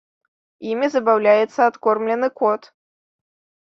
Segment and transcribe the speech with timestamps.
[0.71, 2.61] Імі забаўляецца адкормлены кот.